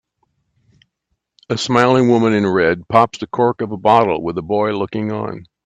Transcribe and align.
A 1.51 1.59
smiling 1.59 2.09
woman 2.09 2.33
in 2.33 2.47
red 2.47 2.87
pops 2.87 3.19
the 3.19 3.27
cork 3.27 3.61
of 3.61 3.71
a 3.71 3.77
bottle 3.77 4.19
with 4.23 4.35
a 4.39 4.41
boy 4.41 4.71
looking 4.71 5.11
on. 5.11 5.45